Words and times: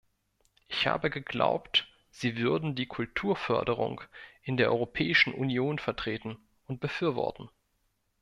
Ich 0.67 0.87
habe 0.87 1.11
geglaubt, 1.11 1.87
sie 2.09 2.35
würden 2.35 2.73
die 2.73 2.87
Kulturförderung 2.87 4.01
in 4.41 4.57
der 4.57 4.71
Europäischen 4.71 5.31
Union 5.31 5.77
vertreten 5.77 6.39
und 6.65 6.79
befürworten. 6.79 7.51